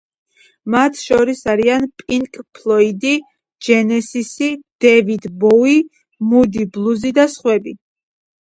[0.75, 3.13] მათ შორის არიან პინკ ფლოიდი,
[3.67, 4.49] ჯენესისი,
[4.87, 5.77] დევიდ ბოუი,
[6.31, 7.77] მუდი ბლუზი და სხვები.